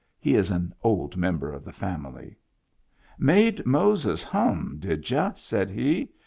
He 0.17 0.33
is 0.33 0.49
an 0.49 0.73
old 0.83 1.15
member 1.15 1.53
of 1.53 1.63
the 1.63 1.71
family.)" 1.71 2.35
Made 3.31 3.67
Moses 3.67 4.23
hum, 4.23 4.77
did 4.79 5.07
y'u?" 5.11 5.31
said 5.51 5.69
he. 5.69 6.09